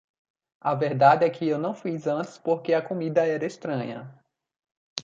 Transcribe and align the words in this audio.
A 0.59 0.73
verdade 0.73 1.25
é 1.25 1.29
que 1.29 1.47
eu 1.47 1.59
não 1.59 1.75
fiz 1.75 2.07
antes 2.07 2.35
porque 2.35 2.73
a 2.73 2.81
comida 2.81 3.23
era 3.23 3.45
estranha. 3.45 4.11